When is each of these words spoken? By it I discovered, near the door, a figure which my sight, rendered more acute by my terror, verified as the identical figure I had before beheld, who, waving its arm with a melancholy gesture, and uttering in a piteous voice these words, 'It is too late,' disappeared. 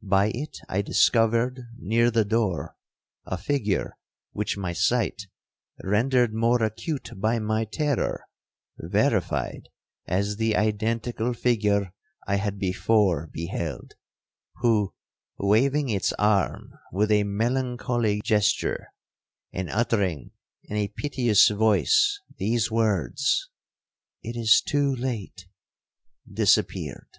By 0.00 0.28
it 0.34 0.56
I 0.70 0.80
discovered, 0.80 1.60
near 1.78 2.10
the 2.10 2.24
door, 2.24 2.78
a 3.26 3.36
figure 3.36 3.98
which 4.32 4.56
my 4.56 4.72
sight, 4.72 5.26
rendered 5.84 6.32
more 6.32 6.62
acute 6.62 7.10
by 7.14 7.38
my 7.40 7.66
terror, 7.66 8.24
verified 8.78 9.68
as 10.06 10.36
the 10.36 10.56
identical 10.56 11.34
figure 11.34 11.92
I 12.26 12.36
had 12.36 12.58
before 12.58 13.26
beheld, 13.30 13.92
who, 14.62 14.94
waving 15.38 15.90
its 15.90 16.14
arm 16.14 16.72
with 16.90 17.10
a 17.10 17.24
melancholy 17.24 18.22
gesture, 18.22 18.94
and 19.52 19.68
uttering 19.68 20.30
in 20.64 20.78
a 20.78 20.88
piteous 20.88 21.48
voice 21.50 22.18
these 22.38 22.70
words, 22.70 23.50
'It 24.22 24.36
is 24.36 24.62
too 24.62 24.94
late,' 24.96 25.48
disappeared. 26.26 27.10